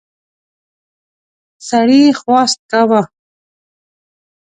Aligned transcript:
سړي 1.67 2.03
خواست 2.19 2.59
کاوه. 2.71 3.01